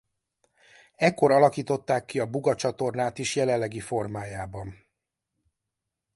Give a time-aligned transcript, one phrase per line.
[0.95, 4.85] Ekkor alakították ki a Buga-csatornát is jelenlegi formájában.